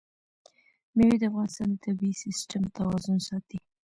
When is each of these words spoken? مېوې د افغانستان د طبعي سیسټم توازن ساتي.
مېوې 0.95 1.17
د 1.19 1.23
افغانستان 1.31 1.67
د 1.71 1.75
طبعي 1.83 2.11
سیسټم 2.23 2.63
توازن 2.77 3.17
ساتي. 3.27 3.59